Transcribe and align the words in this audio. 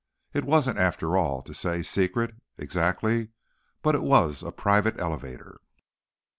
It 0.33 0.45
wasn't, 0.45 0.79
after 0.79 1.15
all, 1.15 1.43
to 1.43 1.53
say, 1.53 1.83
secret, 1.83 2.33
exactly, 2.57 3.29
but 3.83 3.93
it 3.93 4.01
was 4.01 4.41
a 4.41 4.51
private 4.51 4.99
elevator." 4.99 5.59